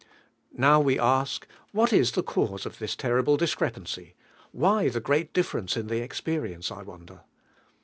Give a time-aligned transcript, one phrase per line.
[0.57, 4.15] Now, we ask, What 'is the cause of this terrible discrepancy?
[4.51, 7.21] Why the giTill difference in the experience, 1 won iler?